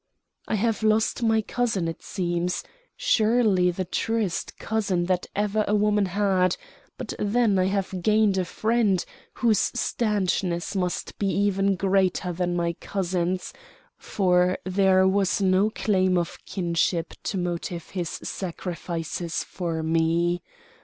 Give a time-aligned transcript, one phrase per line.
[0.47, 2.63] "I have lost my cousin, it seems
[2.97, 6.57] surely the truest cousin that ever a woman had;
[6.97, 12.73] but then I have gained a friend whose stanchness must be even greater than my
[12.79, 13.53] cousin's,
[13.95, 20.41] for there was no claim of kinship to motive his sacrifices for me.